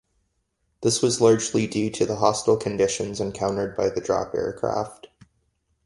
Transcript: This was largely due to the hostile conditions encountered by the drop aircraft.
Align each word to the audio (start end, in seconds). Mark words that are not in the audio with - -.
This 0.81 1.03
was 1.03 1.21
largely 1.21 1.67
due 1.67 1.91
to 1.91 2.07
the 2.07 2.15
hostile 2.15 2.57
conditions 2.57 3.19
encountered 3.21 3.77
by 3.77 3.89
the 3.91 4.01
drop 4.01 4.33
aircraft. 4.33 5.09